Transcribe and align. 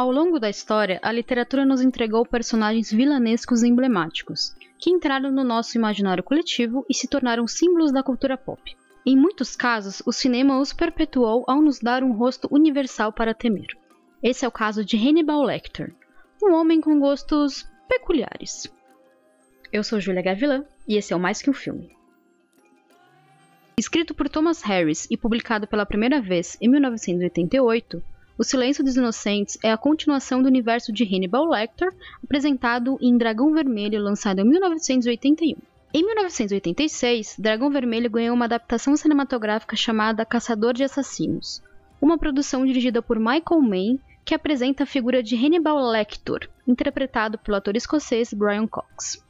Ao 0.00 0.10
longo 0.10 0.40
da 0.40 0.48
história, 0.48 0.98
a 1.02 1.12
literatura 1.12 1.66
nos 1.66 1.82
entregou 1.82 2.24
personagens 2.24 2.90
vilanescos 2.90 3.62
emblemáticos, 3.62 4.56
que 4.78 4.88
entraram 4.88 5.30
no 5.30 5.44
nosso 5.44 5.76
imaginário 5.76 6.24
coletivo 6.24 6.86
e 6.88 6.94
se 6.94 7.06
tornaram 7.06 7.46
símbolos 7.46 7.92
da 7.92 8.02
cultura 8.02 8.34
pop. 8.38 8.74
Em 9.04 9.14
muitos 9.14 9.54
casos, 9.54 10.02
o 10.06 10.10
cinema 10.10 10.58
os 10.58 10.72
perpetuou 10.72 11.44
ao 11.46 11.60
nos 11.60 11.80
dar 11.80 12.02
um 12.02 12.12
rosto 12.12 12.48
universal 12.50 13.12
para 13.12 13.34
temer. 13.34 13.76
Esse 14.22 14.46
é 14.46 14.48
o 14.48 14.50
caso 14.50 14.82
de 14.82 14.96
Hannibal 14.96 15.42
Lecter, 15.42 15.94
um 16.42 16.54
homem 16.54 16.80
com 16.80 16.98
gostos 16.98 17.70
peculiares. 17.86 18.72
Eu 19.70 19.84
sou 19.84 20.00
Julia 20.00 20.22
Gavilan 20.22 20.64
e 20.88 20.96
esse 20.96 21.12
é 21.12 21.16
o 21.16 21.20
Mais 21.20 21.42
Que 21.42 21.50
Um 21.50 21.52
Filme. 21.52 21.94
Escrito 23.78 24.14
por 24.14 24.30
Thomas 24.30 24.62
Harris 24.62 25.06
e 25.10 25.16
publicado 25.18 25.66
pela 25.66 25.84
primeira 25.84 26.22
vez 26.22 26.56
em 26.58 26.70
1988, 26.70 28.02
O 28.40 28.42
Silêncio 28.42 28.82
dos 28.82 28.96
Inocentes 28.96 29.58
é 29.62 29.70
a 29.70 29.76
continuação 29.76 30.40
do 30.40 30.48
universo 30.48 30.90
de 30.90 31.04
Hannibal 31.04 31.44
Lecter, 31.44 31.92
apresentado 32.24 32.96
em 32.98 33.18
Dragão 33.18 33.52
Vermelho, 33.52 34.02
lançado 34.02 34.38
em 34.38 34.44
1981. 34.44 35.58
Em 35.92 36.02
1986, 36.02 37.36
Dragão 37.38 37.68
Vermelho 37.68 38.08
ganhou 38.08 38.34
uma 38.34 38.46
adaptação 38.46 38.96
cinematográfica 38.96 39.76
chamada 39.76 40.24
Caçador 40.24 40.72
de 40.72 40.82
Assassinos, 40.82 41.62
uma 42.00 42.16
produção 42.16 42.64
dirigida 42.64 43.02
por 43.02 43.18
Michael 43.18 43.60
Mann 43.60 43.98
que 44.24 44.34
apresenta 44.34 44.84
a 44.84 44.86
figura 44.86 45.22
de 45.22 45.36
Hannibal 45.36 45.90
Lecter, 45.90 46.48
interpretado 46.66 47.36
pelo 47.36 47.58
ator 47.58 47.76
escocês 47.76 48.32
Brian 48.32 48.66
Cox. 48.66 49.22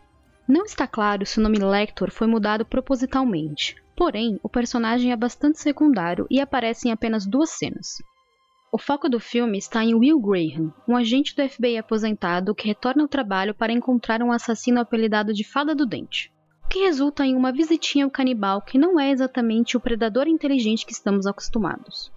Não 0.46 0.64
está 0.64 0.86
claro 0.86 1.26
se 1.26 1.40
o 1.40 1.42
nome 1.42 1.58
Lecter 1.58 2.12
foi 2.12 2.28
mudado 2.28 2.64
propositalmente, 2.64 3.74
Porém, 4.00 4.40
o 4.42 4.48
personagem 4.48 5.12
é 5.12 5.16
bastante 5.16 5.60
secundário 5.60 6.26
e 6.30 6.40
aparece 6.40 6.88
em 6.88 6.90
apenas 6.90 7.26
duas 7.26 7.50
cenas. 7.50 7.98
O 8.72 8.78
foco 8.78 9.08
do 9.08 9.18
filme 9.18 9.58
está 9.58 9.82
em 9.82 9.96
Will 9.96 10.20
Graham, 10.20 10.72
um 10.86 10.96
agente 10.96 11.34
do 11.34 11.48
FBI 11.48 11.76
aposentado 11.76 12.54
que 12.54 12.68
retorna 12.68 13.02
ao 13.02 13.08
trabalho 13.08 13.52
para 13.52 13.72
encontrar 13.72 14.22
um 14.22 14.30
assassino 14.30 14.78
apelidado 14.80 15.34
de 15.34 15.42
Fada 15.42 15.74
do 15.74 15.84
Dente, 15.84 16.32
o 16.64 16.68
que 16.68 16.84
resulta 16.84 17.26
em 17.26 17.34
uma 17.34 17.50
visitinha 17.50 18.04
ao 18.04 18.10
canibal 18.12 18.62
que 18.62 18.78
não 18.78 19.00
é 19.00 19.10
exatamente 19.10 19.76
o 19.76 19.80
predador 19.80 20.28
inteligente 20.28 20.86
que 20.86 20.92
estamos 20.92 21.26
acostumados. 21.26 22.12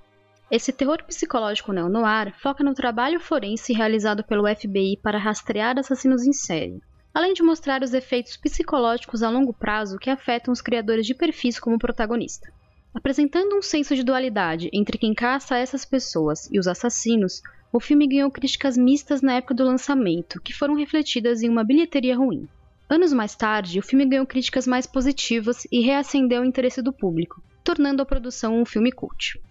Esse 0.51 0.71
terror 0.71 1.03
psicológico 1.03 1.73
neo-noir 1.73 2.31
foca 2.37 2.63
no 2.63 2.75
trabalho 2.75 3.19
forense 3.19 3.73
realizado 3.73 4.23
pelo 4.23 4.47
FBI 4.47 4.99
para 5.01 5.17
rastrear 5.17 5.79
assassinos 5.79 6.23
em 6.23 6.33
série, 6.33 6.83
além 7.11 7.33
de 7.33 7.41
mostrar 7.41 7.81
os 7.81 7.95
efeitos 7.95 8.37
psicológicos 8.37 9.23
a 9.23 9.29
longo 9.31 9.53
prazo 9.53 9.97
que 9.97 10.11
afetam 10.11 10.51
os 10.51 10.61
criadores 10.61 11.07
de 11.07 11.15
perfis 11.15 11.59
como 11.59 11.79
protagonista. 11.79 12.53
Apresentando 12.93 13.57
um 13.57 13.61
senso 13.61 13.95
de 13.95 14.03
dualidade 14.03 14.69
entre 14.71 14.99
quem 14.99 15.15
caça 15.15 15.57
essas 15.57 15.83
pessoas 15.83 16.47
e 16.51 16.59
os 16.59 16.67
assassinos, 16.67 17.41
o 17.71 17.79
filme 17.79 18.07
ganhou 18.07 18.29
críticas 18.29 18.77
mistas 18.77 19.21
na 19.21 19.33
época 19.33 19.55
do 19.55 19.63
lançamento, 19.63 20.39
que 20.39 20.53
foram 20.53 20.75
refletidas 20.75 21.41
em 21.41 21.49
uma 21.49 21.63
bilheteria 21.63 22.15
ruim. 22.15 22.47
Anos 22.87 23.11
mais 23.11 23.35
tarde, 23.35 23.79
o 23.79 23.83
filme 23.83 24.05
ganhou 24.05 24.27
críticas 24.27 24.67
mais 24.67 24.85
positivas 24.85 25.65
e 25.71 25.79
reacendeu 25.79 26.43
o 26.43 26.45
interesse 26.45 26.83
do 26.83 26.93
público, 26.93 27.41
tornando 27.63 28.03
a 28.03 28.05
produção 28.05 28.61
um 28.61 28.65
filme 28.65 28.91
cult. 28.91 29.41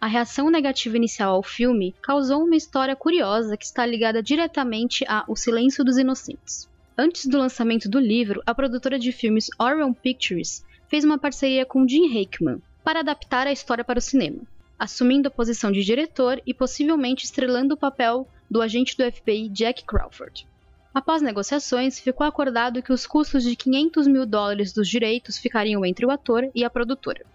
A 0.00 0.08
reação 0.08 0.50
negativa 0.50 0.96
inicial 0.96 1.36
ao 1.36 1.42
filme 1.44 1.94
causou 2.02 2.42
uma 2.42 2.56
história 2.56 2.96
curiosa 2.96 3.56
que 3.56 3.64
está 3.64 3.86
ligada 3.86 4.20
diretamente 4.20 5.04
a 5.06 5.24
O 5.28 5.36
Silêncio 5.36 5.84
dos 5.84 5.96
Inocentes. 5.96 6.68
Antes 6.98 7.26
do 7.26 7.38
lançamento 7.38 7.88
do 7.88 8.00
livro, 8.00 8.42
a 8.44 8.54
produtora 8.54 8.98
de 8.98 9.12
filmes 9.12 9.46
Orion 9.60 9.92
Pictures 9.92 10.64
fez 10.94 11.02
uma 11.02 11.18
parceria 11.18 11.66
com 11.66 11.88
Jim 11.88 12.06
Hackman 12.06 12.62
para 12.84 13.00
adaptar 13.00 13.48
a 13.48 13.52
história 13.52 13.82
para 13.82 13.98
o 13.98 14.00
cinema, 14.00 14.42
assumindo 14.78 15.26
a 15.26 15.30
posição 15.30 15.72
de 15.72 15.82
diretor 15.82 16.40
e 16.46 16.54
possivelmente 16.54 17.24
estrelando 17.24 17.74
o 17.74 17.76
papel 17.76 18.28
do 18.48 18.62
agente 18.62 18.96
do 18.96 19.02
FBI 19.02 19.48
Jack 19.48 19.84
Crawford. 19.84 20.46
Após 20.94 21.20
negociações, 21.20 21.98
ficou 21.98 22.24
acordado 22.24 22.80
que 22.80 22.92
os 22.92 23.08
custos 23.08 23.42
de 23.42 23.56
500 23.56 24.06
mil 24.06 24.24
dólares 24.24 24.72
dos 24.72 24.88
direitos 24.88 25.36
ficariam 25.36 25.84
entre 25.84 26.06
o 26.06 26.12
ator 26.12 26.48
e 26.54 26.62
a 26.62 26.70
produtora. 26.70 27.26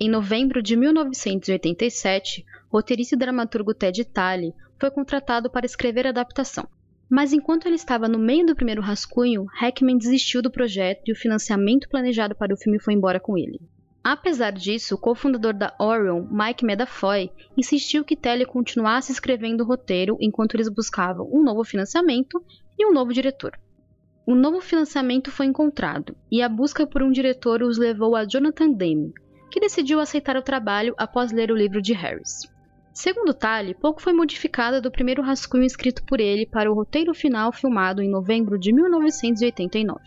Em 0.00 0.08
novembro 0.08 0.62
de 0.62 0.74
1987, 0.74 2.46
roteirista 2.70 3.14
e 3.14 3.18
dramaturgo 3.18 3.74
Ted 3.74 4.02
Talley 4.06 4.54
foi 4.80 4.90
contratado 4.90 5.50
para 5.50 5.66
escrever 5.66 6.06
a 6.06 6.08
adaptação. 6.08 6.66
Mas 7.08 7.32
enquanto 7.32 7.66
ele 7.66 7.76
estava 7.76 8.08
no 8.08 8.18
meio 8.18 8.46
do 8.46 8.56
primeiro 8.56 8.80
rascunho, 8.80 9.46
Hackman 9.52 9.98
desistiu 9.98 10.40
do 10.40 10.50
projeto 10.50 11.02
e 11.06 11.12
o 11.12 11.16
financiamento 11.16 11.88
planejado 11.88 12.34
para 12.34 12.54
o 12.54 12.56
filme 12.56 12.80
foi 12.80 12.94
embora 12.94 13.20
com 13.20 13.36
ele. 13.36 13.60
Apesar 14.02 14.52
disso, 14.52 14.94
o 14.94 14.98
cofundador 14.98 15.54
da 15.54 15.74
Orion, 15.78 16.26
Mike 16.30 16.64
Medafoy, 16.64 17.30
insistiu 17.56 18.04
que 18.04 18.14
Talley 18.14 18.44
continuasse 18.44 19.10
escrevendo 19.10 19.62
o 19.62 19.66
roteiro 19.66 20.18
enquanto 20.20 20.54
eles 20.54 20.68
buscavam 20.68 21.26
um 21.32 21.42
novo 21.42 21.64
financiamento 21.64 22.44
e 22.78 22.86
um 22.86 22.92
novo 22.92 23.14
diretor. 23.14 23.58
Um 24.26 24.34
novo 24.34 24.60
financiamento 24.60 25.30
foi 25.30 25.46
encontrado, 25.46 26.16
e 26.30 26.42
a 26.42 26.48
busca 26.48 26.86
por 26.86 27.02
um 27.02 27.10
diretor 27.10 27.62
os 27.62 27.78
levou 27.78 28.14
a 28.14 28.26
Jonathan 28.26 28.72
Demme, 28.72 29.14
que 29.50 29.60
decidiu 29.60 30.00
aceitar 30.00 30.36
o 30.36 30.42
trabalho 30.42 30.94
após 30.98 31.32
ler 31.32 31.50
o 31.50 31.56
livro 31.56 31.80
de 31.80 31.92
Harris. 31.92 32.40
Segundo 32.94 33.34
Talley, 33.34 33.74
pouco 33.74 34.00
foi 34.00 34.12
modificado 34.12 34.80
do 34.80 34.88
primeiro 34.88 35.20
rascunho 35.20 35.64
escrito 35.64 36.04
por 36.04 36.20
ele 36.20 36.46
para 36.46 36.70
o 36.70 36.74
roteiro 36.74 37.12
final 37.12 37.50
filmado 37.50 38.00
em 38.00 38.08
novembro 38.08 38.56
de 38.56 38.72
1989. 38.72 40.00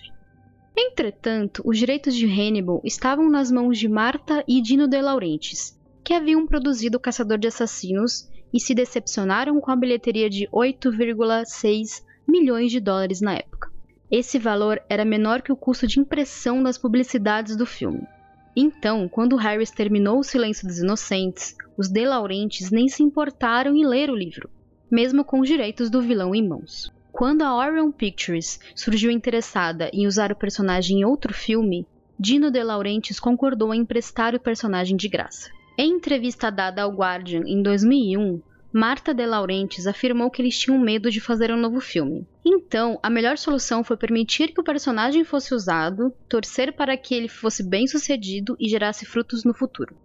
Entretanto, 0.73 1.61
os 1.65 1.77
direitos 1.77 2.15
de 2.15 2.25
Hannibal 2.25 2.79
estavam 2.85 3.29
nas 3.29 3.51
mãos 3.51 3.77
de 3.77 3.89
Marta 3.89 4.41
e 4.47 4.61
Dino 4.61 4.87
De 4.87 5.01
Laurentiis, 5.01 5.77
que 6.01 6.13
haviam 6.13 6.47
produzido 6.47 6.97
Caçador 6.97 7.37
de 7.37 7.47
Assassinos 7.47 8.29
e 8.53 8.59
se 8.59 8.73
decepcionaram 8.73 9.59
com 9.59 9.69
a 9.69 9.75
bilheteria 9.75 10.29
de 10.29 10.47
8,6 10.47 12.01
milhões 12.25 12.71
de 12.71 12.79
dólares 12.79 13.19
na 13.19 13.33
época. 13.33 13.69
Esse 14.09 14.39
valor 14.39 14.81
era 14.87 15.03
menor 15.03 15.41
que 15.41 15.51
o 15.51 15.57
custo 15.57 15.85
de 15.85 15.99
impressão 15.99 16.63
das 16.63 16.77
publicidades 16.77 17.57
do 17.57 17.65
filme. 17.65 18.07
Então, 18.55 19.09
quando 19.09 19.35
Harris 19.35 19.71
terminou 19.71 20.19
O 20.19 20.23
Silêncio 20.23 20.65
dos 20.65 20.79
Inocentes, 20.79 21.53
os 21.77 21.87
De 21.87 22.03
Laurentiis 22.05 22.71
nem 22.71 22.87
se 22.87 23.03
importaram 23.03 23.75
em 23.75 23.85
ler 23.85 24.09
o 24.09 24.15
livro, 24.15 24.49
mesmo 24.89 25.23
com 25.23 25.39
os 25.39 25.47
direitos 25.47 25.89
do 25.89 26.01
vilão 26.01 26.33
em 26.33 26.45
mãos. 26.45 26.91
Quando 27.11 27.43
a 27.43 27.55
Orion 27.55 27.91
Pictures 27.91 28.59
surgiu 28.75 29.11
interessada 29.11 29.89
em 29.93 30.07
usar 30.07 30.31
o 30.31 30.35
personagem 30.35 30.99
em 30.99 31.05
outro 31.05 31.33
filme, 31.33 31.85
Dino 32.19 32.49
De 32.49 32.63
Laurentiis 32.63 33.19
concordou 33.19 33.73
em 33.73 33.81
emprestar 33.81 34.33
o 34.33 34.39
personagem 34.39 34.97
de 34.97 35.07
graça. 35.07 35.51
Em 35.77 35.91
entrevista 35.91 36.49
dada 36.49 36.81
ao 36.81 36.91
Guardian 36.91 37.43
em 37.45 37.61
2001, 37.61 38.41
Marta 38.73 39.13
De 39.13 39.25
Laurentiis 39.25 39.85
afirmou 39.87 40.29
que 40.31 40.41
eles 40.41 40.57
tinham 40.57 40.79
medo 40.79 41.11
de 41.11 41.19
fazer 41.19 41.51
um 41.51 41.57
novo 41.57 41.79
filme. 41.79 42.27
Então, 42.43 42.99
a 43.03 43.09
melhor 43.09 43.37
solução 43.37 43.83
foi 43.83 43.95
permitir 43.95 44.53
que 44.53 44.59
o 44.59 44.63
personagem 44.63 45.23
fosse 45.23 45.53
usado, 45.53 46.11
torcer 46.27 46.73
para 46.73 46.97
que 46.97 47.13
ele 47.13 47.27
fosse 47.27 47.61
bem 47.61 47.87
sucedido 47.87 48.55
e 48.59 48.67
gerasse 48.67 49.05
frutos 49.05 49.43
no 49.43 49.53
futuro. 49.53 49.95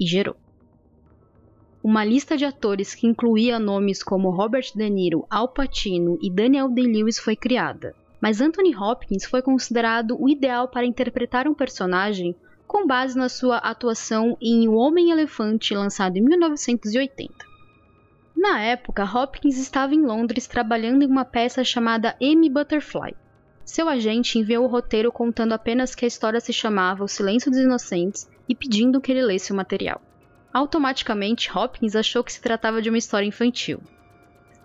E 0.00 0.06
gerou. 0.06 0.36
Uma 1.88 2.04
lista 2.04 2.36
de 2.36 2.44
atores 2.44 2.94
que 2.94 3.06
incluía 3.06 3.58
nomes 3.58 4.02
como 4.02 4.28
Robert 4.28 4.72
De 4.74 4.90
Niro, 4.90 5.24
Al 5.30 5.48
Pacino 5.48 6.18
e 6.20 6.30
Daniel 6.30 6.68
Day-Lewis 6.68 7.18
foi 7.18 7.34
criada. 7.34 7.94
Mas 8.20 8.42
Anthony 8.42 8.76
Hopkins 8.76 9.24
foi 9.24 9.40
considerado 9.40 10.14
o 10.20 10.28
ideal 10.28 10.68
para 10.68 10.84
interpretar 10.84 11.48
um 11.48 11.54
personagem 11.54 12.36
com 12.66 12.86
base 12.86 13.16
na 13.16 13.30
sua 13.30 13.56
atuação 13.56 14.36
em 14.38 14.68
O 14.68 14.74
Homem-Elefante, 14.74 15.74
lançado 15.74 16.18
em 16.18 16.20
1980. 16.20 17.32
Na 18.36 18.60
época, 18.60 19.02
Hopkins 19.02 19.56
estava 19.56 19.94
em 19.94 20.04
Londres 20.04 20.46
trabalhando 20.46 21.04
em 21.04 21.08
uma 21.08 21.24
peça 21.24 21.64
chamada 21.64 22.14
Amy 22.20 22.50
Butterfly. 22.50 23.14
Seu 23.64 23.88
agente 23.88 24.38
enviou 24.38 24.66
o 24.66 24.68
roteiro 24.68 25.10
contando 25.10 25.54
apenas 25.54 25.94
que 25.94 26.04
a 26.04 26.08
história 26.08 26.38
se 26.38 26.52
chamava 26.52 27.02
O 27.02 27.08
Silêncio 27.08 27.50
dos 27.50 27.60
Inocentes 27.60 28.28
e 28.46 28.54
pedindo 28.54 29.00
que 29.00 29.10
ele 29.10 29.22
lesse 29.22 29.54
o 29.54 29.56
material. 29.56 30.02
Automaticamente, 30.52 31.50
Hopkins 31.56 31.94
achou 31.94 32.24
que 32.24 32.32
se 32.32 32.40
tratava 32.40 32.80
de 32.80 32.88
uma 32.88 32.98
história 32.98 33.26
infantil. 33.26 33.80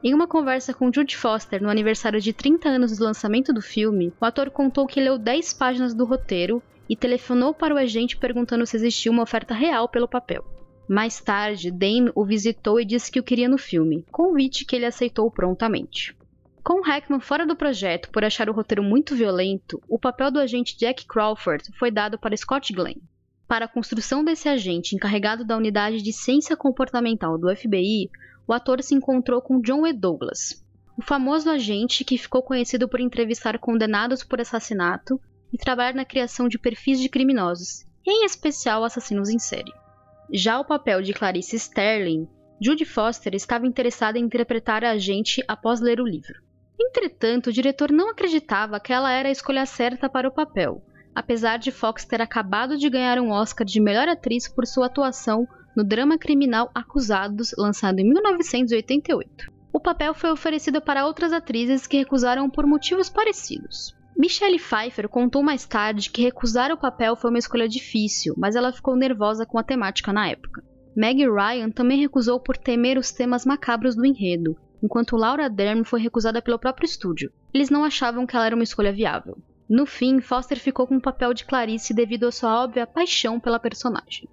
Em 0.03 0.13
uma 0.13 0.27
conversa 0.27 0.74
com 0.74 0.91
Jude 0.91 1.15
Foster 1.15 1.62
no 1.62 1.69
aniversário 1.69 2.19
de 2.19 2.33
30 2.33 2.68
anos 2.69 2.97
do 2.97 3.03
lançamento 3.03 3.53
do 3.53 3.62
filme, 3.62 4.12
o 4.19 4.25
ator 4.25 4.50
contou 4.50 4.85
que 4.85 5.00
leu 5.00 5.18
10 5.18 5.53
páginas 5.53 5.94
do 5.94 6.06
roteiro 6.06 6.62
e 6.89 6.95
telefonou 6.95 7.53
para 7.53 7.74
o 7.74 7.77
agente 7.77 8.18
perguntando 8.18 8.65
se 8.65 8.75
existia 8.75 9.12
uma 9.12 9.24
oferta 9.24 9.53
real 9.53 9.88
pelo 9.88 10.07
papel. 10.07 10.44
Mais 10.88 11.21
tarde, 11.21 11.71
Dane 11.71 12.12
o 12.13 12.25
visitou 12.25 12.79
e 12.79 12.86
disse 12.86 13.09
que 13.09 13.19
o 13.19 13.24
queria 13.24 13.47
no 13.47 13.57
filme, 13.57 14.06
convite 14.12 14.65
que 14.65 14.75
ele 14.75 14.86
aceitou 14.86 15.31
prontamente. 15.31 16.15
Com 16.62 16.81
Hackman 16.81 17.19
fora 17.19 17.45
do 17.45 17.56
projeto 17.56 18.09
por 18.09 18.24
achar 18.24 18.50
o 18.50 18.53
roteiro 18.53 18.83
muito 18.83 19.15
violento, 19.15 19.81
o 19.88 19.97
papel 19.97 20.31
do 20.31 20.39
agente 20.39 20.77
Jack 20.77 21.06
Crawford 21.06 21.63
foi 21.77 21.89
dado 21.91 22.18
para 22.18 22.36
Scott 22.36 22.74
Glenn. 22.74 23.00
Para 23.47 23.65
a 23.65 23.67
construção 23.67 24.23
desse 24.23 24.47
agente 24.47 24.95
encarregado 24.95 25.45
da 25.45 25.57
unidade 25.57 26.01
de 26.01 26.13
ciência 26.13 26.55
comportamental 26.55 27.37
do 27.37 27.53
FBI, 27.55 28.09
o 28.47 28.53
ator 28.53 28.81
se 28.81 28.95
encontrou 28.95 29.41
com 29.41 29.61
John 29.61 29.85
E. 29.85 29.93
Douglas, 29.93 30.63
o 30.97 31.01
famoso 31.01 31.49
agente 31.49 32.03
que 32.03 32.17
ficou 32.17 32.41
conhecido 32.41 32.87
por 32.87 32.99
entrevistar 32.99 33.57
condenados 33.59 34.23
por 34.23 34.39
assassinato 34.39 35.19
e 35.51 35.57
trabalhar 35.57 35.93
na 35.93 36.05
criação 36.05 36.47
de 36.47 36.57
perfis 36.57 36.99
de 36.99 37.09
criminosos, 37.09 37.85
em 38.05 38.25
especial 38.25 38.83
assassinos 38.83 39.29
em 39.29 39.39
série. 39.39 39.71
Já 40.31 40.59
o 40.59 40.65
papel 40.65 41.01
de 41.01 41.13
Clarice 41.13 41.55
Sterling, 41.55 42.27
Judy 42.61 42.85
Foster 42.85 43.35
estava 43.35 43.67
interessada 43.67 44.17
em 44.17 44.23
interpretar 44.23 44.83
a 44.83 44.91
agente 44.91 45.43
após 45.47 45.81
ler 45.81 45.99
o 45.99 46.07
livro. 46.07 46.41
Entretanto, 46.79 47.47
o 47.47 47.53
diretor 47.53 47.91
não 47.91 48.09
acreditava 48.09 48.79
que 48.79 48.91
ela 48.91 49.11
era 49.11 49.29
a 49.29 49.31
escolha 49.31 49.65
certa 49.65 50.09
para 50.09 50.27
o 50.27 50.33
papel, 50.33 50.83
apesar 51.15 51.57
de 51.57 51.71
Fox 51.71 52.06
ter 52.06 52.21
acabado 52.21 52.77
de 52.77 52.89
ganhar 52.89 53.19
um 53.19 53.31
Oscar 53.31 53.65
de 53.65 53.80
melhor 53.80 54.07
atriz 54.07 54.48
por 54.48 54.65
sua 54.65 54.88
atuação 54.88 55.48
no 55.75 55.83
drama 55.83 56.18
criminal 56.18 56.69
Acusados, 56.74 57.54
lançado 57.57 58.00
em 58.00 58.10
1988. 58.10 59.51
O 59.71 59.80
papel 59.80 60.13
foi 60.13 60.31
oferecido 60.31 60.81
para 60.81 61.06
outras 61.06 61.33
atrizes 61.33 61.88
que 61.88 61.98
recusaram 61.98 62.50
por 62.50 62.65
motivos 62.68 63.10
parecidos. 63.10 63.95
Michelle 64.15 64.60
Pfeiffer 64.60 65.10
contou 65.10 65.42
mais 65.42 65.65
tarde 65.65 66.12
que 66.12 66.21
recusar 66.21 66.71
o 66.71 66.77
papel 66.77 67.15
foi 67.15 67.31
uma 67.31 67.39
escolha 67.39 67.68
difícil, 67.68 68.36
mas 68.38 68.56
ela 68.56 68.71
ficou 68.71 68.95
nervosa 68.95 69.45
com 69.45 69.57
a 69.57 69.63
temática 69.63 70.13
na 70.13 70.30
época. 70.30 70.63
Meg 70.95 71.27
Ryan 71.27 71.71
também 71.71 72.00
recusou 72.00 72.39
por 72.39 72.56
temer 72.56 73.00
os 73.00 73.12
temas 73.12 73.45
macabros 73.45 73.95
do 73.95 74.06
enredo, 74.06 74.56
enquanto 74.83 75.18
Laura 75.18 75.50
Dern 75.50 75.83
foi 75.83 76.00
recusada 76.00 76.39
pelo 76.39 76.60
próprio 76.60 76.86
estúdio. 76.86 77.31
Eles 77.51 77.71
não 77.71 77.83
achavam 77.83 78.27
que 78.27 78.36
ela 78.36 78.45
era 78.45 78.56
uma 78.56 78.63
escolha 78.63 78.94
viável. 78.94 79.36
No 79.69 79.86
fim, 79.86 80.19
Foster 80.19 80.60
ficou 80.60 80.86
com 80.86 80.98
o 80.98 81.01
papel 81.01 81.33
de 81.33 81.45
Clarice 81.45 81.94
devido 81.94 82.27
à 82.27 82.31
sua 82.31 82.63
óbvia 82.63 82.86
paixão 82.86 83.39
pela 83.39 83.60
personagem. 83.60 84.27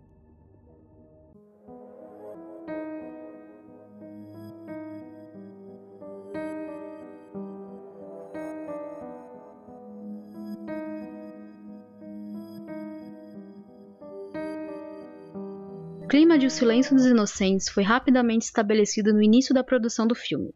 clima 16.10 16.36
de 16.36 16.46
O 16.46 16.50
Silêncio 16.50 16.94
dos 16.94 17.06
Inocentes 17.06 17.68
foi 17.68 17.84
rapidamente 17.84 18.44
estabelecido 18.44 19.12
no 19.12 19.22
início 19.22 19.54
da 19.54 19.62
produção 19.62 20.08
do 20.08 20.14
filme. 20.14 20.52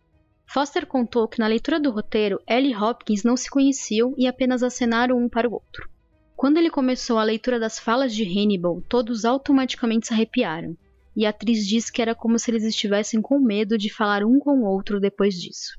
Foster 0.54 0.86
contou 0.86 1.26
que 1.26 1.40
na 1.40 1.48
leitura 1.48 1.80
do 1.80 1.90
roteiro, 1.90 2.40
Ellie 2.48 2.70
e 2.70 2.76
Hopkins 2.76 3.24
não 3.24 3.36
se 3.36 3.50
conheciam 3.50 4.14
e 4.16 4.24
apenas 4.24 4.62
acenaram 4.62 5.18
um 5.18 5.28
para 5.28 5.48
o 5.48 5.52
outro. 5.52 5.90
Quando 6.36 6.58
ele 6.58 6.70
começou 6.70 7.18
a 7.18 7.24
leitura 7.24 7.58
das 7.58 7.76
falas 7.76 8.14
de 8.14 8.22
Hannibal, 8.22 8.80
todos 8.88 9.24
automaticamente 9.24 10.06
se 10.06 10.14
arrepiaram, 10.14 10.76
e 11.16 11.26
a 11.26 11.30
atriz 11.30 11.66
disse 11.66 11.92
que 11.92 12.00
era 12.00 12.14
como 12.14 12.38
se 12.38 12.52
eles 12.52 12.62
estivessem 12.62 13.20
com 13.20 13.40
medo 13.40 13.76
de 13.76 13.92
falar 13.92 14.22
um 14.22 14.38
com 14.38 14.60
o 14.60 14.64
outro 14.64 15.00
depois 15.00 15.34
disso. 15.34 15.76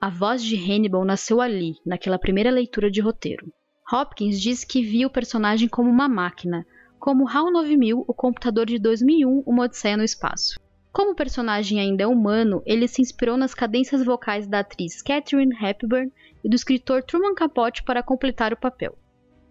A 0.00 0.08
voz 0.08 0.40
de 0.40 0.54
Hannibal 0.54 1.04
nasceu 1.04 1.40
ali, 1.40 1.74
naquela 1.84 2.16
primeira 2.16 2.52
leitura 2.52 2.88
de 2.88 3.00
roteiro. 3.00 3.52
Hopkins 3.92 4.40
disse 4.40 4.64
que 4.64 4.84
via 4.84 5.08
o 5.08 5.12
personagem 5.12 5.68
como 5.68 5.90
uma 5.90 6.08
máquina, 6.08 6.64
como 7.00 7.28
HAL 7.28 7.50
9000, 7.50 8.04
o 8.06 8.14
computador 8.14 8.66
de 8.66 8.78
2001, 8.78 9.42
Uma 9.44 9.64
Odisseia 9.64 9.96
no 9.96 10.04
Espaço. 10.04 10.64
Como 10.96 11.10
o 11.10 11.14
personagem 11.14 11.78
ainda 11.78 12.04
é 12.04 12.06
humano, 12.06 12.62
ele 12.64 12.88
se 12.88 13.02
inspirou 13.02 13.36
nas 13.36 13.52
cadências 13.52 14.02
vocais 14.02 14.46
da 14.46 14.60
atriz 14.60 15.02
Catherine 15.02 15.54
Hepburn 15.54 16.10
e 16.42 16.48
do 16.48 16.56
escritor 16.56 17.02
Truman 17.02 17.34
Capote 17.34 17.82
para 17.82 18.02
completar 18.02 18.54
o 18.54 18.56
papel. 18.56 18.96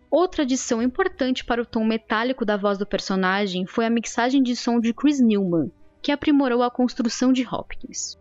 Outra 0.09 0.41
adição 0.41 0.81
importante 0.81 1.45
para 1.45 1.61
o 1.61 1.65
tom 1.65 1.85
metálico 1.85 2.43
da 2.43 2.57
voz 2.57 2.79
do 2.79 2.85
personagem 2.87 3.67
foi 3.67 3.85
a 3.85 3.91
mixagem 3.91 4.41
de 4.41 4.55
som 4.55 4.79
de 4.79 4.91
Chris 4.91 5.19
Newman, 5.19 5.71
que 6.01 6.11
aprimorou 6.11 6.63
a 6.63 6.71
construção 6.71 7.31
de 7.31 7.45
Hopkins. 7.47 8.17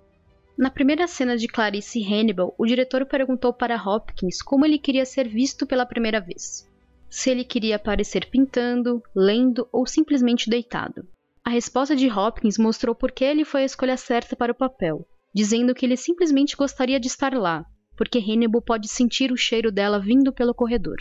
Na 0.54 0.68
primeira 0.68 1.06
cena 1.06 1.34
de 1.34 1.48
Clarice 1.48 2.04
Hannibal, 2.04 2.54
o 2.58 2.66
diretor 2.66 3.06
perguntou 3.06 3.54
para 3.54 3.82
Hopkins 3.82 4.42
como 4.42 4.66
ele 4.66 4.78
queria 4.78 5.06
ser 5.06 5.26
visto 5.26 5.66
pela 5.66 5.86
primeira 5.86 6.20
vez 6.20 6.68
se 7.08 7.30
ele 7.30 7.44
queria 7.44 7.76
aparecer 7.76 8.28
pintando, 8.28 9.00
lendo 9.14 9.68
ou 9.72 9.86
simplesmente 9.86 10.50
deitado. 10.50 11.06
A 11.46 11.50
resposta 11.50 11.94
de 11.94 12.10
Hopkins 12.10 12.56
mostrou 12.56 12.94
por 12.94 13.12
que 13.12 13.22
ele 13.22 13.44
foi 13.44 13.62
a 13.62 13.66
escolha 13.66 13.98
certa 13.98 14.34
para 14.34 14.52
o 14.52 14.54
papel, 14.54 15.06
dizendo 15.34 15.74
que 15.74 15.84
ele 15.84 15.94
simplesmente 15.94 16.56
gostaria 16.56 16.98
de 16.98 17.06
estar 17.06 17.34
lá, 17.34 17.66
porque 17.98 18.18
Hannibal 18.18 18.62
pode 18.62 18.88
sentir 18.88 19.30
o 19.30 19.36
cheiro 19.36 19.70
dela 19.70 20.00
vindo 20.00 20.32
pelo 20.32 20.54
corredor. 20.54 20.96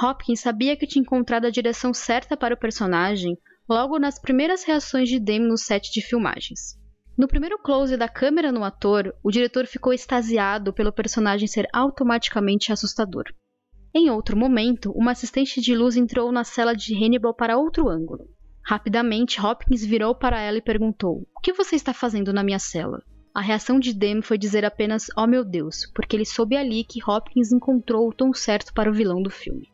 Hopkins 0.00 0.38
sabia 0.40 0.76
que 0.76 0.86
tinha 0.86 1.02
encontrado 1.02 1.46
a 1.46 1.50
direção 1.50 1.92
certa 1.92 2.36
para 2.36 2.54
o 2.54 2.58
personagem 2.58 3.36
logo 3.68 3.98
nas 3.98 4.16
primeiras 4.16 4.62
reações 4.62 5.08
de 5.08 5.18
Demi 5.18 5.48
no 5.48 5.58
set 5.58 5.90
de 5.92 6.02
filmagens. 6.02 6.78
No 7.16 7.26
primeiro 7.26 7.58
close 7.58 7.96
da 7.96 8.08
câmera 8.08 8.52
no 8.52 8.62
ator, 8.62 9.12
o 9.24 9.30
diretor 9.32 9.66
ficou 9.66 9.92
extasiado 9.92 10.72
pelo 10.72 10.92
personagem 10.92 11.48
ser 11.48 11.66
automaticamente 11.72 12.72
assustador. 12.72 13.24
Em 13.92 14.08
outro 14.08 14.36
momento, 14.36 14.92
uma 14.92 15.10
assistente 15.10 15.60
de 15.60 15.74
luz 15.74 15.96
entrou 15.96 16.30
na 16.30 16.44
cela 16.44 16.76
de 16.76 16.94
Hannibal 16.94 17.34
para 17.34 17.58
outro 17.58 17.88
ângulo. 17.88 18.37
Rapidamente, 18.68 19.40
Hopkins 19.40 19.82
virou 19.82 20.14
para 20.14 20.38
ela 20.38 20.58
e 20.58 20.60
perguntou: 20.60 21.26
O 21.34 21.40
que 21.40 21.54
você 21.54 21.74
está 21.74 21.94
fazendo 21.94 22.34
na 22.34 22.42
minha 22.42 22.58
cela? 22.58 23.02
A 23.34 23.40
reação 23.40 23.80
de 23.80 23.94
Dem 23.94 24.20
foi 24.20 24.36
dizer 24.36 24.62
apenas 24.62 25.06
Oh 25.16 25.26
meu 25.26 25.42
Deus, 25.42 25.90
porque 25.94 26.14
ele 26.14 26.26
soube 26.26 26.54
ali 26.54 26.84
que 26.84 27.02
Hopkins 27.02 27.50
encontrou 27.50 28.06
o 28.06 28.12
tom 28.12 28.34
certo 28.34 28.74
para 28.74 28.90
o 28.90 28.92
vilão 28.92 29.22
do 29.22 29.30
filme. 29.30 29.70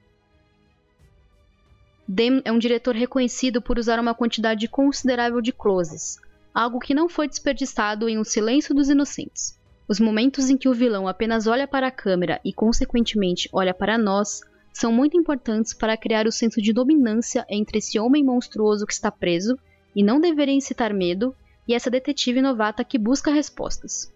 Dem 2.06 2.40
é 2.44 2.52
um 2.52 2.58
diretor 2.58 2.94
reconhecido 2.94 3.60
por 3.60 3.80
usar 3.80 3.98
uma 3.98 4.14
quantidade 4.14 4.68
considerável 4.68 5.40
de 5.40 5.50
closes, 5.50 6.20
algo 6.54 6.78
que 6.78 6.94
não 6.94 7.08
foi 7.08 7.26
desperdiçado 7.26 8.08
em 8.08 8.16
O 8.18 8.24
Silêncio 8.24 8.72
dos 8.72 8.88
Inocentes. 8.88 9.58
Os 9.88 9.98
momentos 9.98 10.48
em 10.48 10.56
que 10.56 10.68
o 10.68 10.72
vilão 10.72 11.08
apenas 11.08 11.48
olha 11.48 11.66
para 11.66 11.88
a 11.88 11.90
câmera 11.90 12.40
e, 12.44 12.52
consequentemente, 12.52 13.48
olha 13.52 13.74
para 13.74 13.98
nós, 13.98 14.42
são 14.74 14.92
muito 14.92 15.16
importantes 15.16 15.72
para 15.72 15.96
criar 15.96 16.26
o 16.26 16.32
senso 16.32 16.60
de 16.60 16.72
dominância 16.72 17.46
entre 17.48 17.78
esse 17.78 17.96
homem 17.96 18.24
monstruoso 18.24 18.84
que 18.84 18.92
está 18.92 19.08
preso 19.08 19.56
e 19.94 20.02
não 20.02 20.20
deveria 20.20 20.52
incitar 20.52 20.92
medo, 20.92 21.32
e 21.66 21.72
essa 21.72 21.88
detetive 21.88 22.42
novata 22.42 22.84
que 22.84 22.98
busca 22.98 23.30
respostas. 23.30 24.12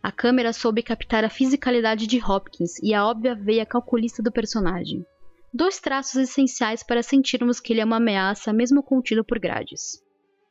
A 0.00 0.12
câmera 0.12 0.52
soube 0.52 0.84
captar 0.84 1.24
a 1.24 1.28
fisicalidade 1.28 2.06
de 2.06 2.24
Hopkins 2.24 2.78
e 2.80 2.94
a 2.94 3.04
óbvia 3.04 3.34
veia 3.34 3.66
calculista 3.66 4.22
do 4.22 4.30
personagem. 4.30 5.04
Dois 5.52 5.80
traços 5.80 6.16
essenciais 6.16 6.84
para 6.84 7.02
sentirmos 7.02 7.58
que 7.58 7.72
ele 7.72 7.80
é 7.80 7.84
uma 7.84 7.96
ameaça, 7.96 8.52
mesmo 8.52 8.82
contido 8.84 9.24
por 9.24 9.40
grades. 9.40 10.00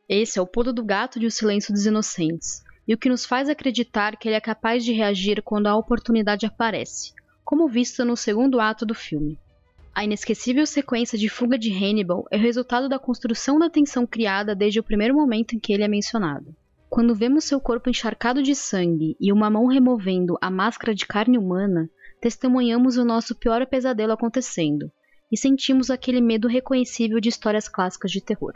Esse 0.09 0.38
é 0.38 0.41
o 0.41 0.47
pulo 0.47 0.73
do 0.73 0.83
gato 0.83 1.21
de 1.21 1.25
O 1.25 1.31
Silêncio 1.31 1.73
dos 1.73 1.85
Inocentes, 1.85 2.61
e 2.85 2.94
o 2.94 2.97
que 2.97 3.07
nos 3.07 3.25
faz 3.25 3.47
acreditar 3.47 4.17
que 4.17 4.27
ele 4.27 4.35
é 4.35 4.41
capaz 4.41 4.83
de 4.83 4.91
reagir 4.91 5.41
quando 5.41 5.67
a 5.67 5.77
oportunidade 5.77 6.45
aparece, 6.45 7.13
como 7.47 7.65
visto 7.65 8.03
no 8.03 8.17
segundo 8.17 8.59
ato 8.59 8.85
do 8.85 8.94
filme. 8.94 9.39
A 9.95 10.04
inesquecível 10.04 10.66
sequência 10.66 11.18
de 11.18 11.30
fuga 11.30 11.57
de 11.57 11.71
Hannibal 11.71 12.25
é 12.30 12.35
o 12.35 12.42
resultado 12.42 12.89
da 12.89 12.99
construção 12.99 13.57
da 13.57 13.69
tensão 13.69 14.06
criada 14.06 14.54
desde 14.54 14.81
o 14.81 14.83
primeiro 14.83 15.16
momento 15.16 15.56
em 15.56 15.59
que 15.59 15.71
ele 15.71 15.81
é 15.81 15.87
mencionado. 15.87 16.54
Quando 16.89 17.16
vemos 17.16 17.45
seu 17.45 17.61
corpo 17.61 17.89
encharcado 17.89 18.44
de 18.44 18.54
sangue 18.54 19.16
e 19.18 19.31
uma 19.31 19.49
mão 19.49 19.66
removendo 19.66 20.37
a 20.42 20.51
máscara 20.51 20.94
de 20.94 21.06
carne 21.06 21.37
humana, 21.37 21.89
testemunhamos 22.19 22.97
o 22.97 23.06
nosso 23.06 23.33
pior 23.33 23.66
pesadelo 23.66 24.11
acontecendo 24.11 24.92
e 25.31 25.37
sentimos 25.37 25.89
aquele 25.89 26.19
medo 26.19 26.49
reconhecível 26.49 27.18
de 27.21 27.30
histórias 27.30 27.69
clássicas 27.69 28.11
de 28.11 28.19
terror. 28.19 28.56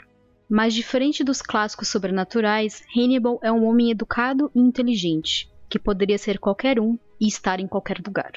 Mas 0.49 0.73
diferente 0.73 1.23
dos 1.23 1.41
clássicos 1.41 1.87
sobrenaturais, 1.87 2.83
Hannibal 2.93 3.39
é 3.41 3.49
um 3.49 3.63
homem 3.63 3.89
educado 3.89 4.51
e 4.53 4.59
inteligente, 4.59 5.49
que 5.69 5.79
poderia 5.79 6.17
ser 6.17 6.37
qualquer 6.39 6.77
um 6.77 6.99
e 7.21 7.25
estar 7.25 7.61
em 7.61 7.67
qualquer 7.67 7.97
lugar. 8.05 8.33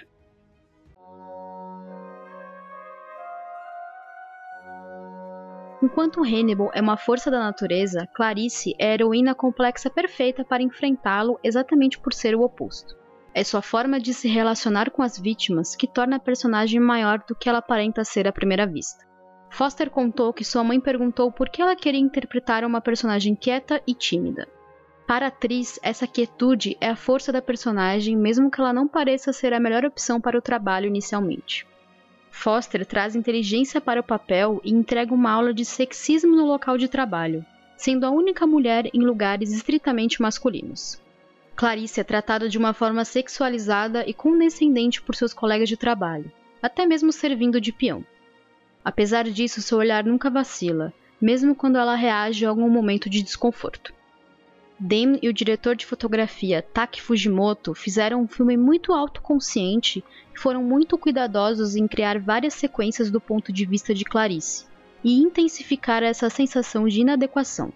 Enquanto 5.83 6.23
Hannibal 6.23 6.71
é 6.73 6.81
uma 6.81 6.97
força 6.97 7.31
da 7.31 7.39
natureza, 7.39 8.09
Clarice 8.15 8.75
é 8.79 8.91
a 8.91 8.95
heroína 8.95 9.35
complexa 9.35 9.91
perfeita 9.91 10.45
para 10.45 10.63
enfrentá-lo 10.63 11.39
exatamente 11.43 11.99
por 11.99 12.15
ser 12.15 12.35
o 12.35 12.43
oposto. 12.43 12.97
É 13.35 13.43
sua 13.43 13.61
forma 13.61 13.99
de 13.99 14.15
se 14.15 14.29
relacionar 14.29 14.91
com 14.91 15.03
as 15.03 15.19
vítimas 15.19 15.75
que 15.75 15.89
torna 15.89 16.17
a 16.17 16.21
personagem 16.21 16.81
maior 16.81 17.23
do 17.27 17.35
que 17.35 17.49
ela 17.49 17.59
aparenta 17.59 18.05
ser 18.05 18.29
à 18.29 18.33
primeira 18.33 18.67
vista. 18.67 19.05
Foster 19.51 19.91
contou 19.91 20.33
que 20.33 20.45
sua 20.45 20.65
mãe 20.65 20.81
perguntou 20.81 21.31
por 21.31 21.49
que 21.49 21.61
ela 21.61 21.77
queria 21.77 22.01
interpretar 22.01 22.65
uma 22.65 22.81
personagem 22.81 23.35
quieta 23.35 23.83
e 23.87 23.95
tímida. 23.95 24.49
Para 25.07 25.27
a 25.27 25.29
atriz, 25.29 25.79
essa 25.83 26.07
quietude 26.07 26.77
é 26.81 26.89
a 26.89 26.97
força 26.97 27.31
da 27.31 27.43
personagem, 27.43 28.17
mesmo 28.17 28.51
que 28.51 28.61
ela 28.61 28.73
não 28.73 28.89
pareça 28.89 29.33
ser 29.33 29.53
a 29.53 29.61
melhor 29.61 29.85
opção 29.85 30.21
para 30.21 30.39
o 30.39 30.43
trabalho 30.43 30.87
inicialmente. 30.87 31.67
Foster 32.35 32.85
traz 32.85 33.15
inteligência 33.15 33.81
para 33.81 34.01
o 34.01 34.05
papel 34.05 34.61
e 34.63 34.71
entrega 34.71 35.15
uma 35.15 35.31
aula 35.31 35.55
de 35.55 35.65
sexismo 35.65 36.37
no 36.37 36.45
local 36.45 36.77
de 36.77 36.89
trabalho, 36.89 37.47
sendo 37.77 38.05
a 38.05 38.11
única 38.11 38.45
mulher 38.47 38.91
em 38.93 39.01
lugares 39.01 39.51
estritamente 39.51 40.21
masculinos. 40.21 41.01
Clarice 41.55 42.01
é 42.01 42.05
tratada 42.05 42.49
de 42.49 42.59
uma 42.59 42.75
forma 42.75 43.05
sexualizada 43.05 44.05
e 44.07 44.13
condescendente 44.13 45.01
por 45.01 45.15
seus 45.15 45.33
colegas 45.33 45.69
de 45.69 45.77
trabalho, 45.77 46.31
até 46.61 46.85
mesmo 46.85 47.13
servindo 47.13 47.61
de 47.61 47.73
peão. 47.73 48.05
Apesar 48.85 49.25
disso, 49.25 49.63
seu 49.63 49.79
olhar 49.79 50.05
nunca 50.05 50.29
vacila, 50.29 50.93
mesmo 51.19 51.55
quando 51.55 51.79
ela 51.79 51.95
reage 51.95 52.45
a 52.45 52.49
algum 52.51 52.69
momento 52.69 53.09
de 53.09 53.23
desconforto. 53.23 53.95
Dame 54.79 55.21
e 55.23 55.29
o 55.29 55.33
diretor 55.33 55.77
de 55.77 55.87
fotografia 55.87 56.61
Taki 56.61 57.01
Fujimoto 57.01 57.75
fizeram 57.75 58.23
um 58.23 58.27
filme 58.27 58.57
muito 58.57 58.93
autoconsciente 58.93 60.03
e 60.35 60.39
foram 60.39 60.65
muito 60.65 60.99
cuidadosos 60.99 61.77
em 61.77 61.87
criar 61.87 62.19
várias 62.19 62.55
sequências 62.55 63.09
do 63.09 63.21
ponto 63.21 63.53
de 63.53 63.65
vista 63.65 63.95
de 63.95 64.05
Clarice. 64.05 64.67
e 65.05 65.21
intensificar 65.21 66.03
essa 66.03 66.31
sensação 66.31 66.89
de 66.89 67.03
inadequação. 67.03 67.73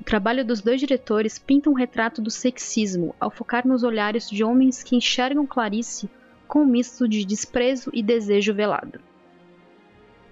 O 0.00 0.04
trabalho 0.04 0.44
dos 0.44 0.60
dois 0.60 0.78
diretores 0.78 1.38
pinta 1.38 1.70
um 1.70 1.72
retrato 1.72 2.20
do 2.20 2.30
sexismo 2.30 3.14
ao 3.18 3.30
focar 3.30 3.66
nos 3.66 3.82
olhares 3.82 4.28
de 4.28 4.44
homens 4.44 4.82
que 4.82 4.94
enxergam 4.94 5.46
Clarice 5.46 6.08
com 6.46 6.60
um 6.60 6.66
misto 6.66 7.08
de 7.08 7.24
desprezo 7.24 7.90
e 7.92 8.02
desejo 8.02 8.54
velado. 8.54 9.00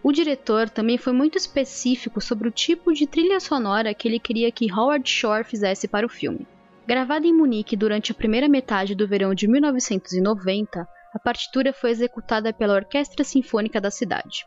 O 0.04 0.12
diretor 0.12 0.68
também 0.68 0.98
foi 0.98 1.14
muito 1.14 1.38
específico 1.38 2.20
sobre 2.20 2.46
o 2.46 2.50
tipo 2.50 2.92
de 2.92 3.06
trilha 3.06 3.40
sonora 3.40 3.94
que 3.94 4.06
ele 4.06 4.20
queria 4.20 4.52
que 4.52 4.70
Howard 4.70 5.08
Shore 5.08 5.44
fizesse 5.44 5.88
para 5.88 6.04
o 6.04 6.10
filme. 6.10 6.46
Gravada 6.86 7.26
em 7.26 7.32
Munique 7.32 7.74
durante 7.74 8.12
a 8.12 8.14
primeira 8.14 8.46
metade 8.46 8.94
do 8.94 9.08
verão 9.08 9.34
de 9.34 9.48
1990, 9.48 10.86
a 11.14 11.18
partitura 11.18 11.72
foi 11.72 11.90
executada 11.90 12.52
pela 12.52 12.74
Orquestra 12.74 13.24
Sinfônica 13.24 13.80
da 13.80 13.90
cidade. 13.90 14.44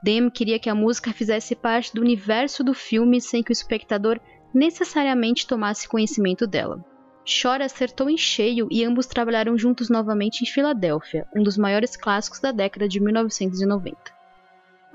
Dem 0.00 0.30
queria 0.30 0.60
que 0.60 0.70
a 0.70 0.74
música 0.74 1.12
fizesse 1.12 1.56
parte 1.56 1.92
do 1.92 2.00
universo 2.00 2.62
do 2.62 2.72
filme 2.72 3.20
sem 3.20 3.42
que 3.42 3.50
o 3.50 3.52
espectador 3.52 4.20
necessariamente 4.54 5.48
tomasse 5.48 5.88
conhecimento 5.88 6.46
dela. 6.46 6.80
Shore 7.24 7.64
acertou 7.64 8.08
em 8.08 8.16
cheio 8.16 8.68
e 8.70 8.84
ambos 8.84 9.06
trabalharam 9.06 9.58
juntos 9.58 9.90
novamente 9.90 10.42
em 10.42 10.46
Filadélfia, 10.46 11.26
um 11.34 11.42
dos 11.42 11.58
maiores 11.58 11.96
clássicos 11.96 12.38
da 12.38 12.52
década 12.52 12.86
de 12.86 13.00
1990. 13.00 14.15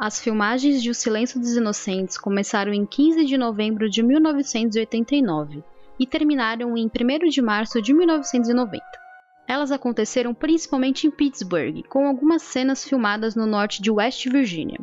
As 0.04 0.20
filmagens 0.20 0.82
de 0.82 0.90
O 0.90 0.96
Silêncio 0.96 1.40
dos 1.40 1.56
Inocentes 1.56 2.18
começaram 2.18 2.74
em 2.74 2.88
15 2.88 3.24
de 3.24 3.38
novembro 3.38 3.88
de 3.88 4.02
1989 4.02 5.64
e 6.00 6.08
terminaram 6.08 6.76
em 6.76 6.88
1 6.88 7.30
de 7.30 7.40
março 7.40 7.80
de 7.80 7.94
1990. 7.94 8.84
Elas 9.48 9.72
aconteceram 9.72 10.34
principalmente 10.34 11.06
em 11.06 11.12
Pittsburgh, 11.12 11.84
com 11.88 12.08
algumas 12.08 12.42
cenas 12.42 12.84
filmadas 12.84 13.36
no 13.36 13.46
norte 13.46 13.80
de 13.80 13.92
West 13.92 14.28
Virginia. 14.28 14.80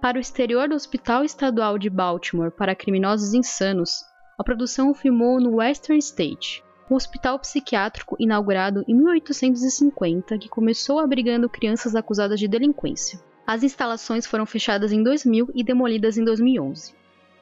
Para 0.00 0.18
o 0.18 0.20
exterior 0.20 0.68
do 0.68 0.76
Hospital 0.76 1.24
Estadual 1.24 1.76
de 1.76 1.90
Baltimore 1.90 2.52
para 2.52 2.76
Criminosos 2.76 3.34
Insanos, 3.34 4.04
a 4.38 4.44
produção 4.44 4.94
filmou 4.94 5.40
no 5.40 5.56
Western 5.56 5.98
State, 5.98 6.62
um 6.88 6.94
hospital 6.94 7.40
psiquiátrico 7.40 8.14
inaugurado 8.20 8.84
em 8.86 8.94
1850 8.94 10.38
que 10.38 10.48
começou 10.48 11.00
abrigando 11.00 11.48
crianças 11.48 11.96
acusadas 11.96 12.38
de 12.38 12.46
delinquência. 12.46 13.18
As 13.48 13.62
instalações 13.62 14.26
foram 14.26 14.44
fechadas 14.44 14.92
em 14.92 15.02
2000 15.02 15.48
e 15.54 15.64
demolidas 15.64 16.18
em 16.18 16.22
2011. 16.22 16.92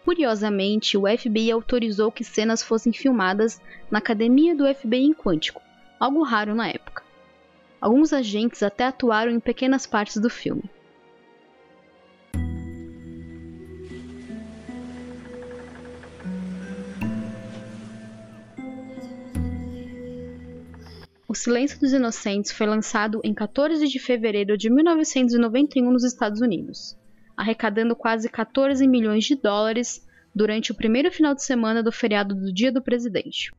Curiosamente, 0.05 0.97
o 0.97 1.03
FBI 1.03 1.51
autorizou 1.51 2.13
que 2.13 2.23
cenas 2.23 2.63
fossem 2.63 2.93
filmadas 2.93 3.61
na 3.91 3.99
academia 3.99 4.55
do 4.55 4.73
FBI 4.73 5.03
em 5.03 5.13
Quântico, 5.13 5.61
algo 5.99 6.23
raro 6.23 6.55
na 6.55 6.69
época. 6.69 7.03
Alguns 7.81 8.13
agentes 8.13 8.63
até 8.63 8.85
atuaram 8.85 9.33
em 9.33 9.41
pequenas 9.41 9.85
partes 9.85 10.19
do 10.19 10.31
filme. 10.31 10.71
Silêncio 21.37 21.78
dos 21.78 21.93
Inocentes 21.93 22.50
foi 22.50 22.66
lançado 22.66 23.21
em 23.23 23.35
14 23.35 23.87
de 23.87 23.99
fevereiro 23.99 24.57
de 24.57 24.71
1991 24.71 25.93
nos 25.93 26.02
Estados 26.02 26.40
Unidos, 26.40 26.97
arrecadando 27.37 27.95
quase 27.95 28.28
14 28.28 28.88
milhões 28.88 29.25
de 29.25 29.37
dólares 29.37 30.05
durante 30.35 30.73
o 30.73 30.75
primeiro 30.75 31.11
final 31.12 31.35
de 31.35 31.45
semana 31.45 31.83
do 31.83 31.93
feriado 31.93 32.35
do 32.35 32.52
Dia 32.52 32.73
do 32.73 32.83
Presidente. 32.83 33.52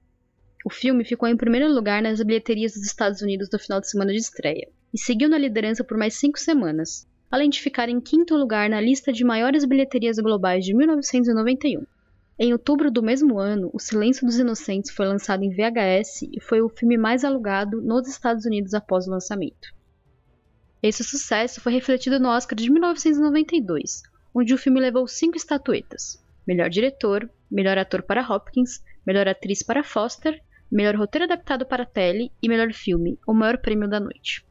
O 0.65 0.71
filme 0.71 1.05
ficou 1.05 1.29
em 1.29 1.37
primeiro 1.37 1.71
lugar 1.71 2.01
nas 2.01 2.21
bilheterias 2.21 2.73
dos 2.73 2.83
Estados 2.83 3.21
Unidos 3.21 3.47
no 3.53 3.59
final 3.59 3.79
de 3.79 3.89
semana 3.89 4.11
de 4.11 4.17
estreia 4.17 4.67
e 4.93 4.99
seguiu 4.99 5.29
na 5.29 5.37
liderança 5.37 5.83
por 5.83 5.97
mais 5.97 6.15
cinco 6.15 6.39
semanas, 6.39 7.07
além 7.29 7.49
de 7.49 7.61
ficar 7.61 7.89
em 7.89 8.01
quinto 8.01 8.35
lugar 8.35 8.69
na 8.69 8.81
lista 8.81 9.13
de 9.13 9.23
maiores 9.23 9.63
bilheterias 9.65 10.17
globais 10.17 10.65
de 10.65 10.73
1991. 10.73 11.85
Em 12.39 12.53
outubro 12.53 12.91
do 12.91 13.01
mesmo 13.01 13.39
ano, 13.39 13.71
O 13.73 13.79
Silêncio 13.79 14.23
dos 14.23 14.37
Inocentes 14.37 14.91
foi 14.91 15.07
lançado 15.07 15.43
em 15.43 15.49
VHS 15.49 16.21
e 16.31 16.39
foi 16.39 16.61
o 16.61 16.69
filme 16.69 16.95
mais 16.95 17.23
alugado 17.23 17.81
nos 17.81 18.07
Estados 18.07 18.45
Unidos 18.45 18.75
após 18.75 19.07
o 19.07 19.11
lançamento. 19.11 19.73
Esse 20.83 21.03
sucesso 21.03 21.59
foi 21.59 21.73
refletido 21.73 22.19
no 22.19 22.29
Oscar 22.29 22.55
de 22.55 22.69
1992, 22.71 24.03
onde 24.35 24.53
o 24.53 24.57
filme 24.57 24.79
levou 24.79 25.07
cinco 25.07 25.35
estatuetas: 25.35 26.23
melhor 26.45 26.69
diretor, 26.69 27.27
melhor 27.49 27.75
ator 27.79 28.03
para 28.03 28.21
Hopkins, 28.21 28.83
melhor 29.03 29.27
atriz 29.27 29.63
para 29.63 29.83
Foster, 29.83 30.39
melhor 30.71 30.95
roteiro 30.95 31.25
adaptado 31.25 31.65
para 31.65 31.87
tele 31.87 32.31
e 32.39 32.47
melhor 32.47 32.71
filme, 32.71 33.17
o 33.25 33.33
maior 33.33 33.57
prêmio 33.57 33.89
da 33.89 33.99
noite. 33.99 34.45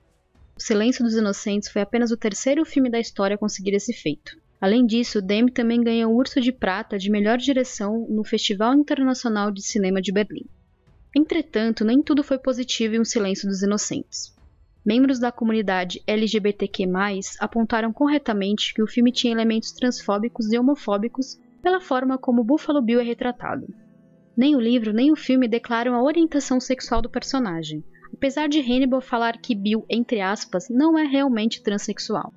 O 0.56 0.60
Silêncio 0.60 1.04
dos 1.04 1.14
Inocentes 1.14 1.68
foi 1.68 1.82
apenas 1.82 2.10
o 2.10 2.16
terceiro 2.16 2.64
filme 2.64 2.90
da 2.90 2.98
história 2.98 3.36
a 3.36 3.38
conseguir 3.38 3.74
esse 3.74 3.92
feito. 3.92 4.36
Além 4.66 4.84
disso, 4.84 5.22
Demi 5.22 5.52
também 5.52 5.80
ganhou 5.80 6.12
o 6.12 6.16
Urso 6.16 6.40
de 6.40 6.50
Prata 6.50 6.98
de 6.98 7.08
melhor 7.08 7.38
direção 7.38 8.04
no 8.10 8.24
Festival 8.24 8.74
Internacional 8.74 9.52
de 9.52 9.62
Cinema 9.62 10.02
de 10.02 10.10
Berlim. 10.10 10.44
Entretanto, 11.14 11.84
nem 11.84 12.02
tudo 12.02 12.24
foi 12.24 12.36
positivo 12.36 12.96
em 12.96 12.98
O 12.98 13.04
Silêncio 13.04 13.48
dos 13.48 13.62
Inocentes. 13.62 14.34
Membros 14.84 15.20
da 15.20 15.30
comunidade 15.30 16.02
LGBTQ+, 16.04 16.84
apontaram 17.38 17.92
corretamente 17.92 18.74
que 18.74 18.82
o 18.82 18.88
filme 18.88 19.12
tinha 19.12 19.32
elementos 19.32 19.70
transfóbicos 19.70 20.50
e 20.50 20.58
homofóbicos 20.58 21.38
pela 21.62 21.80
forma 21.80 22.18
como 22.18 22.42
Buffalo 22.42 22.82
Bill 22.82 22.98
é 22.98 23.04
retratado. 23.04 23.72
Nem 24.36 24.56
o 24.56 24.60
livro 24.60 24.92
nem 24.92 25.12
o 25.12 25.16
filme 25.16 25.46
declaram 25.46 25.94
a 25.94 26.02
orientação 26.02 26.58
sexual 26.58 27.00
do 27.00 27.08
personagem, 27.08 27.84
apesar 28.12 28.48
de 28.48 28.58
Hannibal 28.58 29.00
falar 29.00 29.38
que 29.38 29.54
Bill, 29.54 29.86
entre 29.88 30.20
aspas, 30.20 30.68
não 30.68 30.98
é 30.98 31.04
realmente 31.04 31.62
transexual. 31.62 32.32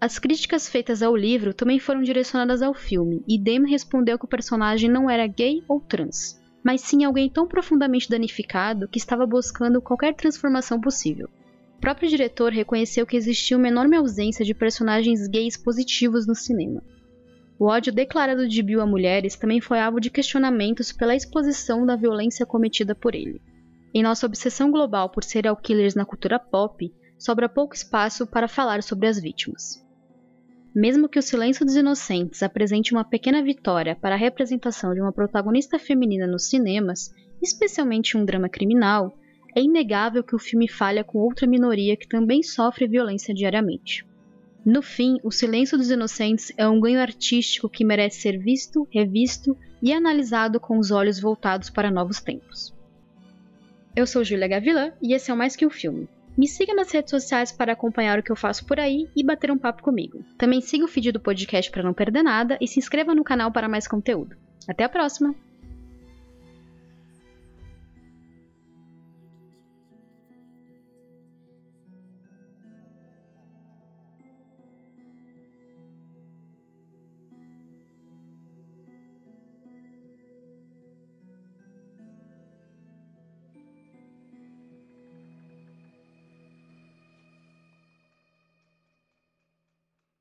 As 0.00 0.16
críticas 0.16 0.68
feitas 0.68 1.02
ao 1.02 1.16
livro 1.16 1.52
também 1.52 1.80
foram 1.80 2.02
direcionadas 2.02 2.62
ao 2.62 2.72
filme, 2.72 3.24
e 3.26 3.36
Dame 3.36 3.68
respondeu 3.68 4.16
que 4.16 4.26
o 4.26 4.28
personagem 4.28 4.88
não 4.88 5.10
era 5.10 5.26
gay 5.26 5.60
ou 5.66 5.80
trans, 5.80 6.40
mas 6.62 6.82
sim 6.82 7.02
alguém 7.02 7.28
tão 7.28 7.48
profundamente 7.48 8.08
danificado 8.08 8.86
que 8.86 8.98
estava 8.98 9.26
buscando 9.26 9.82
qualquer 9.82 10.14
transformação 10.14 10.80
possível. 10.80 11.28
O 11.76 11.80
próprio 11.80 12.08
diretor 12.08 12.52
reconheceu 12.52 13.04
que 13.04 13.16
existia 13.16 13.56
uma 13.56 13.66
enorme 13.66 13.96
ausência 13.96 14.44
de 14.44 14.54
personagens 14.54 15.26
gays 15.26 15.56
positivos 15.56 16.28
no 16.28 16.34
cinema. 16.34 16.80
O 17.58 17.66
ódio 17.66 17.92
declarado 17.92 18.46
de 18.46 18.62
Bill 18.62 18.80
a 18.80 18.86
mulheres 18.86 19.34
também 19.34 19.60
foi 19.60 19.80
alvo 19.80 20.00
de 20.00 20.10
questionamentos 20.10 20.92
pela 20.92 21.16
exposição 21.16 21.84
da 21.84 21.96
violência 21.96 22.46
cometida 22.46 22.94
por 22.94 23.16
ele. 23.16 23.42
Em 23.92 24.04
nossa 24.04 24.26
obsessão 24.26 24.70
global 24.70 25.10
por 25.10 25.24
serial 25.24 25.56
killers 25.56 25.96
na 25.96 26.04
cultura 26.04 26.38
pop, 26.38 26.88
sobra 27.18 27.48
pouco 27.48 27.74
espaço 27.74 28.28
para 28.28 28.46
falar 28.46 28.80
sobre 28.84 29.08
as 29.08 29.18
vítimas. 29.20 29.87
Mesmo 30.80 31.08
que 31.08 31.18
O 31.18 31.22
Silêncio 31.22 31.66
dos 31.66 31.74
Inocentes 31.74 32.40
apresente 32.40 32.92
uma 32.92 33.02
pequena 33.02 33.42
vitória 33.42 33.96
para 33.96 34.14
a 34.14 34.18
representação 34.18 34.94
de 34.94 35.00
uma 35.00 35.12
protagonista 35.12 35.76
feminina 35.76 36.24
nos 36.24 36.48
cinemas, 36.48 37.12
especialmente 37.42 38.16
um 38.16 38.24
drama 38.24 38.48
criminal, 38.48 39.12
é 39.56 39.60
inegável 39.60 40.22
que 40.22 40.36
o 40.36 40.38
filme 40.38 40.68
falha 40.68 41.02
com 41.02 41.18
outra 41.18 41.48
minoria 41.48 41.96
que 41.96 42.06
também 42.06 42.44
sofre 42.44 42.86
violência 42.86 43.34
diariamente. 43.34 44.06
No 44.64 44.80
fim, 44.80 45.18
O 45.24 45.32
Silêncio 45.32 45.76
dos 45.76 45.90
Inocentes 45.90 46.52
é 46.56 46.68
um 46.68 46.78
ganho 46.78 47.00
artístico 47.00 47.68
que 47.68 47.84
merece 47.84 48.20
ser 48.20 48.38
visto, 48.38 48.86
revisto 48.88 49.58
e 49.82 49.92
analisado 49.92 50.60
com 50.60 50.78
os 50.78 50.92
olhos 50.92 51.18
voltados 51.18 51.70
para 51.70 51.90
novos 51.90 52.20
tempos. 52.20 52.72
Eu 53.96 54.06
sou 54.06 54.22
Julia 54.22 54.46
Gavilã 54.46 54.92
e 55.02 55.12
esse 55.12 55.28
é 55.28 55.34
o 55.34 55.36
Mais 55.36 55.56
Que 55.56 55.66
Um 55.66 55.70
Filme. 55.70 56.08
Me 56.38 56.46
siga 56.46 56.72
nas 56.72 56.92
redes 56.92 57.10
sociais 57.10 57.50
para 57.50 57.72
acompanhar 57.72 58.16
o 58.16 58.22
que 58.22 58.30
eu 58.30 58.36
faço 58.36 58.64
por 58.64 58.78
aí 58.78 59.08
e 59.16 59.24
bater 59.24 59.50
um 59.50 59.58
papo 59.58 59.82
comigo. 59.82 60.24
Também 60.38 60.60
siga 60.60 60.84
o 60.84 60.88
feed 60.88 61.10
do 61.10 61.18
podcast 61.18 61.68
para 61.68 61.82
não 61.82 61.92
perder 61.92 62.22
nada 62.22 62.56
e 62.60 62.68
se 62.68 62.78
inscreva 62.78 63.12
no 63.12 63.24
canal 63.24 63.50
para 63.50 63.68
mais 63.68 63.88
conteúdo. 63.88 64.36
Até 64.68 64.84
a 64.84 64.88
próxima! 64.88 65.34